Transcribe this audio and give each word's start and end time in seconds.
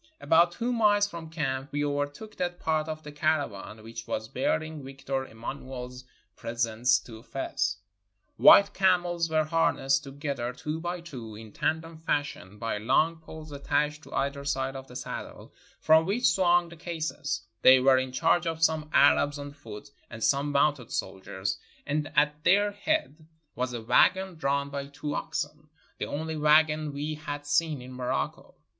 About 0.19 0.51
two 0.53 0.73
miles 0.73 1.05
from 1.07 1.29
camp 1.29 1.71
we 1.71 1.85
overtook 1.85 2.35
that 2.37 2.59
part 2.59 2.87
of 2.87 3.03
the 3.03 3.11
caravan 3.11 3.83
which 3.83 4.07
was 4.07 4.27
bearing 4.27 4.83
Victor 4.83 5.27
Emmanuel's 5.27 6.05
presents 6.35 6.97
to 7.01 7.21
Fez, 7.21 7.77
White 8.35 8.73
camels 8.73 9.29
were 9.29 9.43
harnessed 9.43 10.03
together, 10.03 10.53
two 10.53 10.79
by 10.81 11.01
two, 11.01 11.35
in 11.35 11.51
tandem 11.51 11.97
fashion, 11.99 12.57
by 12.57 12.79
long 12.79 13.17
poles 13.17 13.51
attached 13.51 14.01
to 14.01 14.13
either 14.15 14.43
side 14.43 14.75
of 14.75 14.87
the 14.87 14.95
saddle, 14.95 15.53
from 15.79 16.07
which 16.07 16.27
swung 16.29 16.69
the 16.69 16.75
cases; 16.75 17.45
they 17.61 17.79
were 17.79 17.99
in 17.99 18.11
charge 18.11 18.47
of 18.47 18.63
some 18.63 18.89
Arabs 18.93 19.37
on 19.37 19.51
foot 19.53 19.91
and 20.09 20.23
some 20.23 20.51
mounted 20.51 20.89
soldiers, 20.91 21.59
and 21.85 22.11
at 22.15 22.43
their 22.43 22.71
head 22.71 23.27
was 23.53 23.71
a 23.71 23.81
wagon 23.83 24.33
drawn 24.33 24.71
by 24.71 24.87
two 24.87 25.13
oxen, 25.13 25.69
the 25.99 26.07
only 26.07 26.35
wagon 26.37 26.91
we 26.91 27.13
had 27.13 27.45
seen 27.45 27.83
in 27.83 27.93
Morocco! 27.93 28.55